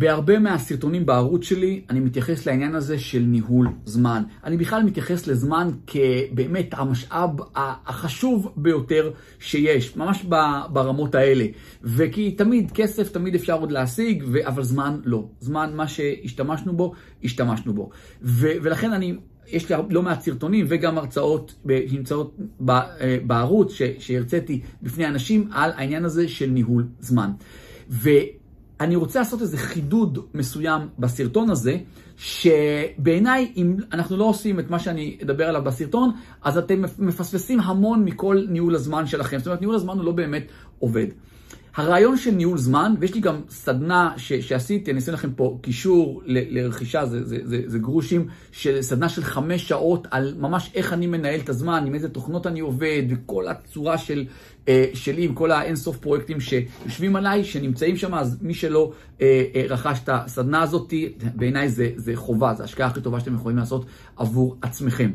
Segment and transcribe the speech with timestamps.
[0.00, 4.22] בהרבה מהסרטונים בערוץ שלי, אני מתייחס לעניין הזה של ניהול זמן.
[4.44, 10.24] אני בכלל מתייחס לזמן כבאמת המשאב החשוב ביותר שיש, ממש
[10.72, 11.44] ברמות האלה.
[11.82, 15.28] וכי תמיד כסף, תמיד אפשר עוד להשיג, אבל זמן לא.
[15.40, 16.92] זמן, מה שהשתמשנו בו,
[17.24, 17.90] השתמשנו בו.
[18.22, 19.14] ו- ולכן אני...
[19.46, 21.54] יש לי לא מעט סרטונים וגם הרצאות
[21.88, 22.38] שנמצאות
[23.26, 27.30] בערוץ שהרציתי בפני אנשים על העניין הזה של ניהול זמן.
[28.80, 31.76] ואני רוצה לעשות איזה חידוד מסוים בסרטון הזה,
[32.16, 36.10] שבעיניי, אם אנחנו לא עושים את מה שאני אדבר עליו בסרטון,
[36.42, 39.38] אז אתם מפספסים המון מכל ניהול הזמן שלכם.
[39.38, 40.42] זאת אומרת, ניהול הזמן הוא לא באמת
[40.78, 41.06] עובד.
[41.76, 46.22] הרעיון של ניהול זמן, ויש לי גם סדנה ש, שעשיתי, אני אעשה לכם פה קישור
[46.26, 50.92] ל, לרכישה, זה, זה, זה, זה גרושים, של סדנה של חמש שעות על ממש איך
[50.92, 54.26] אני מנהל את הזמן, עם איזה תוכנות אני עובד, וכל הצורה של,
[54.68, 59.64] אה, שלי, עם כל האינסוף פרויקטים שיושבים עליי, שנמצאים שם, אז מי שלא אה, אה,
[59.68, 60.94] רכש את הסדנה הזאת,
[61.34, 63.86] בעיניי זה, זה חובה, זו ההשקעה הכי טובה שאתם יכולים לעשות
[64.16, 65.10] עבור עצמכם.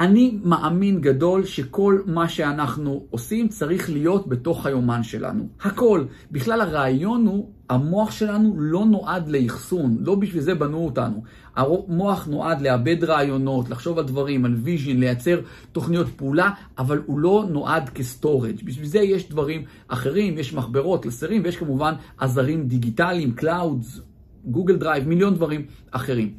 [0.00, 5.48] אני מאמין גדול שכל מה שאנחנו עושים צריך להיות בתוך היומן שלנו.
[5.62, 6.04] הכל.
[6.30, 11.22] בכלל הרעיון הוא, המוח שלנו לא נועד לאחסון, לא בשביל זה בנו אותנו.
[11.56, 15.40] המוח נועד לאבד רעיונות, לחשוב על דברים, על ויז'ין, לייצר
[15.72, 18.64] תוכניות פעולה, אבל הוא לא נועד כ storage.
[18.64, 24.00] בשביל זה יש דברים אחרים, יש מחברות, קלסרים, ויש כמובן עזרים דיגיטליים, clouds,
[24.44, 26.32] גוגל דרייב, מיליון דברים אחרים.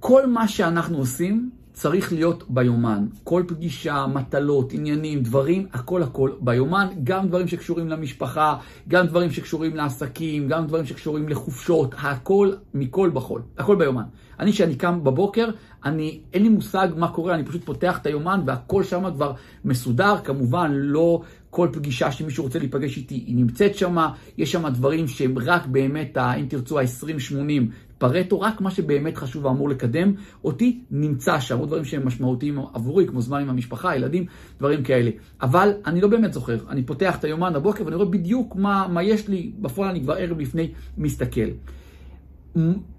[0.00, 3.06] כל מה שאנחנו עושים, צריך להיות ביומן.
[3.24, 6.86] כל פגישה, מטלות, עניינים, דברים, הכל הכל ביומן.
[7.04, 8.56] גם דברים שקשורים למשפחה,
[8.88, 13.42] גם דברים שקשורים לעסקים, גם דברים שקשורים לחופשות, הכל מכל וכול.
[13.58, 14.02] הכל ביומן.
[14.40, 15.48] אני, כשאני קם בבוקר,
[15.84, 19.32] אני, אין לי מושג מה קורה, אני פשוט פותח את היומן והכל שם כבר
[19.64, 20.14] מסודר.
[20.24, 23.96] כמובן, לא כל פגישה שמישהו רוצה להיפגש איתי, היא נמצאת שם.
[24.38, 27.62] יש שם דברים שהם רק באמת, אם תרצו, ה-20-80
[27.98, 30.12] פרטו, רק מה שבאמת חשוב ואמור לקדם
[30.44, 31.58] אותי, נמצא שם.
[31.58, 34.26] עוד דברים שהם משמעותיים עבורי, כמו זמן עם המשפחה, ילדים,
[34.58, 35.10] דברים כאלה.
[35.42, 36.58] אבל אני לא באמת זוכר.
[36.68, 40.14] אני פותח את היומן בבוקר ואני רואה בדיוק מה, מה יש לי, בפועל אני כבר
[40.14, 41.48] ערב לפני מסתכל.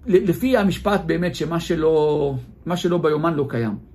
[0.06, 2.34] לפי המשפט באמת שמה שלא,
[2.76, 3.90] שלא ביומן לא קיים.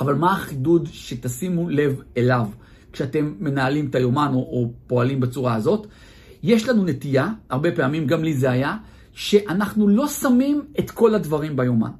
[0.00, 2.46] אבל מה החידוד שתשימו לב אליו
[2.92, 5.86] כשאתם מנהלים את היומן או, או פועלים בצורה הזאת?
[6.42, 8.76] יש לנו נטייה, הרבה פעמים, גם לי זה היה,
[9.16, 11.90] שאנחנו לא שמים את כל הדברים ביומן.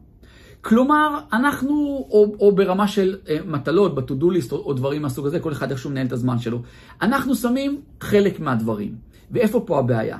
[0.61, 1.75] כלומר, אנחנו,
[2.11, 5.71] או, או ברמה של אה, מטלות, ב-to-do list או, או דברים מהסוג הזה, כל אחד
[5.71, 6.63] איכשהו מנהל את הזמן שלו.
[7.03, 8.95] אנחנו שמים חלק מהדברים.
[9.31, 10.19] ואיפה פה הבעיה?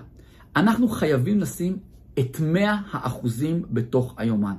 [0.57, 1.77] אנחנו חייבים לשים
[2.19, 4.55] את 100 האחוזים בתוך היומן.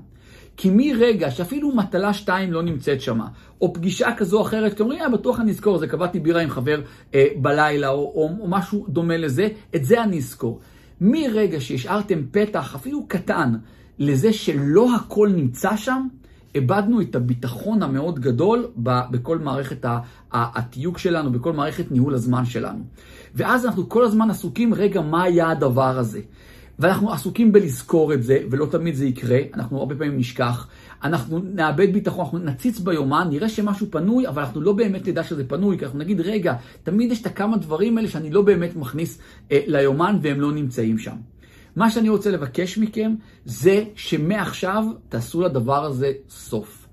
[0.58, 3.20] כי מרגע שאפילו מטלה 2 לא נמצאת שם,
[3.62, 6.50] או פגישה כזו או אחרת, כי אומרים, אה, בטוח אני אזכור, זה קבעתי בירה עם
[6.50, 6.82] חבר
[7.16, 10.60] אה, בלילה, או, או, או משהו דומה לזה, את זה אני אזכור.
[11.02, 13.54] מרגע שהשארתם פתח, אפילו קטן,
[14.00, 16.08] לזה שלא הכל נמצא שם,
[16.56, 19.86] איבדנו את הביטחון המאוד גדול בכל מערכת
[20.32, 22.84] התיוג שלנו, בכל מערכת ניהול הזמן שלנו.
[23.36, 26.22] ואז אנחנו כל הזמן עסוקים, רגע, מה היה הדבר הזה?
[26.80, 30.68] ואנחנו עסוקים בלזכור את זה, ולא תמיד זה יקרה, אנחנו הרבה פעמים נשכח.
[31.04, 35.48] אנחנו נאבד ביטחון, אנחנו נציץ ביומן, נראה שמשהו פנוי, אבל אנחנו לא באמת נדע שזה
[35.48, 39.20] פנוי, כי אנחנו נגיד, רגע, תמיד יש את הכמה דברים האלה שאני לא באמת מכניס
[39.52, 41.16] אה, ליומן והם לא נמצאים שם.
[41.76, 43.16] מה שאני רוצה לבקש מכם
[43.46, 46.87] זה שמעכשיו תעשו לדבר הזה סוף.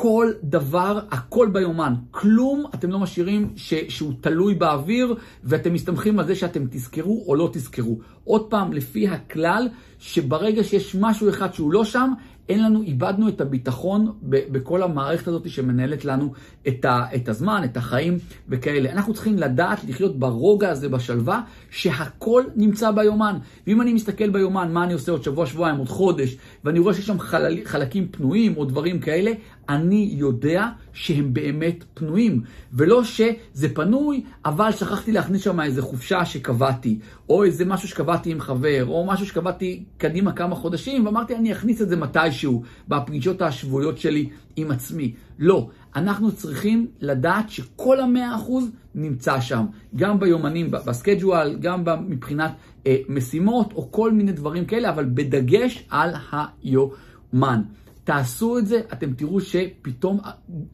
[0.00, 1.94] כל דבר, הכל ביומן.
[2.10, 5.14] כלום אתם לא משאירים ש, שהוא תלוי באוויר,
[5.44, 7.98] ואתם מסתמכים על זה שאתם תזכרו או לא תזכרו.
[8.24, 9.68] עוד פעם, לפי הכלל,
[9.98, 12.12] שברגע שיש משהו אחד שהוא לא שם,
[12.48, 16.32] אין לנו, איבדנו את הביטחון בכל המערכת הזאת שמנהלת לנו
[16.68, 18.18] את, ה, את הזמן, את החיים
[18.48, 18.92] וכאלה.
[18.92, 21.40] אנחנו צריכים לדעת לחיות ברוגע הזה, בשלווה,
[21.70, 23.38] שהכל נמצא ביומן.
[23.66, 27.06] ואם אני מסתכל ביומן, מה אני עושה עוד שבוע, שבועיים, עוד חודש, ואני רואה שיש
[27.06, 27.18] שם
[27.64, 29.32] חלקים פנויים או דברים כאלה,
[29.68, 32.42] אני יודע שהם באמת פנויים.
[32.72, 36.98] ולא שזה פנוי, אבל שכחתי להכניס שם איזה חופשה שקבעתי,
[37.28, 41.82] או איזה משהו שקבעתי עם חבר, או משהו שקבעתי קדימה כמה חודשים, ואמרתי, אני אכניס
[41.82, 45.14] את זה מתישהו, בפגישות השבועיות שלי עם עצמי.
[45.38, 49.66] לא, אנחנו צריכים לדעת שכל המאה אחוז נמצא שם,
[49.96, 52.52] גם ביומנים, בסקייג'ואל, גם מבחינת
[52.86, 57.62] אה, משימות, או כל מיני דברים כאלה, אבל בדגש על היומן.
[58.06, 60.18] תעשו את זה, אתם תראו שפתאום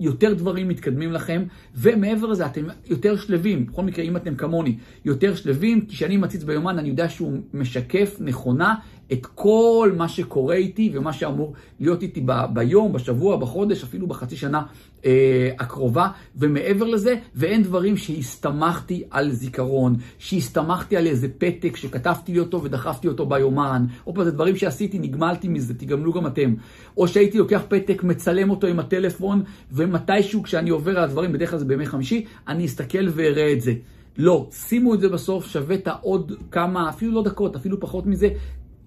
[0.00, 1.44] יותר דברים מתקדמים לכם,
[1.75, 3.67] ומעבר לזה אתם יותר שלווים.
[3.67, 8.17] בכל מקרה, אם אתם כמוני, יותר שלווים, כי כשאני מציץ ביומן אני יודע שהוא משקף
[8.20, 8.75] נכונה
[9.12, 14.36] את כל מה שקורה איתי ומה שאמור להיות איתי ב- ביום, בשבוע, בחודש, אפילו בחצי
[14.36, 14.62] שנה
[15.04, 22.38] אה, הקרובה, ומעבר לזה, ואין דברים שהסתמכתי על זיכרון, שהסתמכתי על איזה פתק שכתבתי לי
[22.38, 26.54] אותו ודחפתי אותו ביומן, או פעם זה דברים שעשיתי, נגמלתי מזה, תגמלו גם אתם.
[26.96, 29.42] או שהייתי לוקח פתק, מצלם אותו עם הטלפון,
[29.72, 33.74] ומתישהו כשאני עובר על הדברים, בדרך כלל זה בימי חמישי, אני אסתכל ואראה את זה.
[34.18, 38.28] לא, שימו את זה בסוף, שווה את העוד כמה, אפילו לא דקות, אפילו פחות מזה,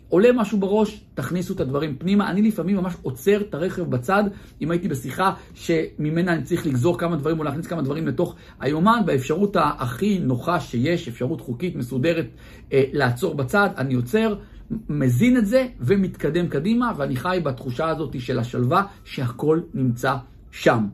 [0.09, 2.29] עולה משהו בראש, תכניסו את הדברים פנימה.
[2.29, 4.23] אני לפעמים ממש עוצר את הרכב בצד,
[4.61, 9.01] אם הייתי בשיחה שממנה אני צריך לגזור כמה דברים או להכניס כמה דברים לתוך היומן,
[9.05, 12.27] באפשרות הכי נוחה שיש, אפשרות חוקית מסודרת
[12.73, 14.35] אה, לעצור בצד, אני עוצר.
[14.89, 20.15] מזין את זה ומתקדם קדימה, ואני חי בתחושה הזאת של השלווה שהכל נמצא
[20.51, 20.85] שם.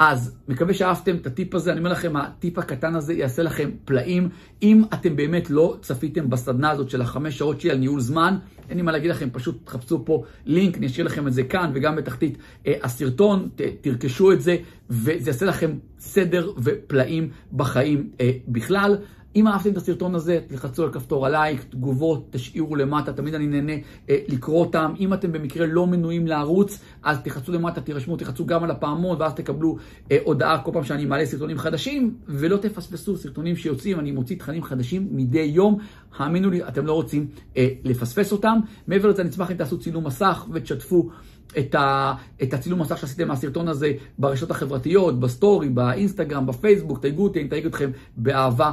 [0.00, 4.28] אז מקווה שאהבתם את הטיפ הזה, אני אומר לכם, הטיפ הקטן הזה יעשה לכם פלאים.
[4.62, 8.36] אם אתם באמת לא צפיתם בסדנה הזאת של החמש שעות שלי על ניהול זמן,
[8.68, 11.70] אין לי מה להגיד לכם, פשוט תחפשו פה לינק, אני אשאיר לכם את זה כאן
[11.74, 14.56] וגם בתחתית אה, הסרטון, ת, תרכשו את זה,
[14.90, 18.96] וזה יעשה לכם סדר ופלאים בחיים אה, בכלל.
[19.36, 23.72] אם אהבתם את הסרטון הזה, תלחצו על כפתור הלייק, תגובות, תשאירו למטה, תמיד אני נהנה
[24.10, 24.94] אה, לקרוא אותם.
[25.00, 29.34] אם אתם במקרה לא מנויים לערוץ, אז תלחצו למטה, תירשמו, תלחצו גם על הפעמון, ואז
[29.34, 29.76] תקבלו
[30.10, 34.62] אה, הודעה כל פעם שאני מעלה סרטונים חדשים, ולא תפספסו סרטונים שיוצאים, אני מוציא תכנים
[34.62, 35.78] חדשים מדי יום.
[36.16, 38.58] האמינו לי, אתם לא רוצים אה, לפספס אותם.
[38.86, 41.10] מעבר לזה, אני אשמח אם תעשו צילום מסך ותשתפו.
[41.58, 47.40] את, ה, את הצילום מסך שעשיתם מהסרטון הזה ברשתות החברתיות, בסטורי, באינסטגרם, בפייסבוק, תייגו אותי,
[47.40, 48.72] אני אתייג אתכם באהבה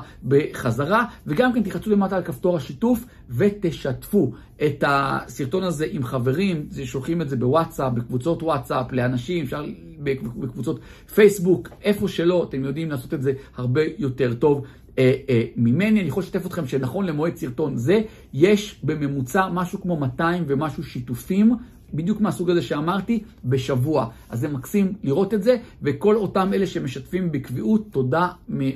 [0.51, 4.31] בחזרה, וגם כן תחצו למטה על כפתור השיתוף ותשתפו
[4.65, 9.65] את הסרטון הזה עם חברים, שולחים את זה בוואטסאפ, בקבוצות וואטסאפ, לאנשים, אפשר
[9.99, 10.79] בקבוצות
[11.15, 14.65] פייסבוק, איפה שלא, אתם יודעים לעשות את זה הרבה יותר טוב.
[14.97, 18.01] אה, אה, ממני, אני יכול לשתף אתכם שנכון למועד סרטון זה,
[18.33, 21.55] יש בממוצע משהו כמו 200 ומשהו שיתופים
[21.93, 24.09] בדיוק מהסוג הזה שאמרתי, בשבוע.
[24.29, 28.27] אז זה מקסים לראות את זה, וכל אותם אלה שמשתפים בקביעות, תודה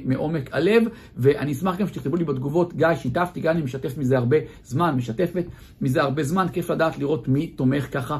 [0.05, 0.83] מעומק הלב,
[1.17, 5.43] ואני אשמח גם שתכתבו לי בתגובות, גיא, שיתפתי, גיא, אני משתף מזה הרבה זמן, משתפת
[5.81, 8.17] מזה הרבה זמן, כיף לדעת לראות מי תומך ככה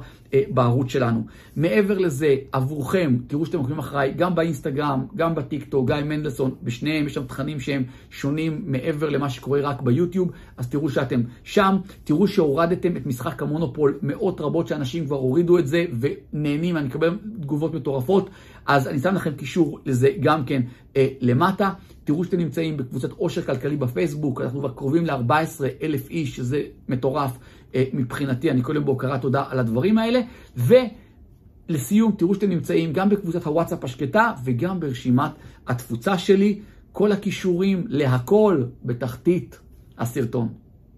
[0.50, 1.24] בערוץ שלנו.
[1.56, 7.14] מעבר לזה, עבורכם, תראו שאתם עוקבים אחריי, גם באינסטגרם, גם בטיקטוק, גיא מנדלסון, בשניהם יש
[7.14, 12.98] שם תכנים שהם שונים מעבר למה שקורה רק ביוטיוב, אז תראו שאתם שם, תראו שהורדתם
[12.98, 18.30] את משחק המונופול, מאות רבות שאנשים כבר הורידו את זה ונהנים, אני מקבל תגובות מטורפות,
[18.66, 20.62] אז אני שם לכם קישור לזה גם כן
[20.96, 21.74] אה, למטה.
[22.04, 27.38] תראו שאתם נמצאים בקבוצת עושר כלכלי בפייסבוק, אנחנו כבר קרובים ל-14 אלף איש, שזה מטורף.
[27.76, 30.20] אה, מבחינתי, אני כל יום בהוקרת תודה על הדברים האלה.
[30.58, 35.32] ולסיום, תראו שאתם נמצאים גם בקבוצת הוואטסאפ השקטה וגם ברשימת
[35.68, 36.60] התפוצה שלי.
[36.92, 39.60] כל הכישורים להכל בתחתית
[39.98, 40.61] הסרטון.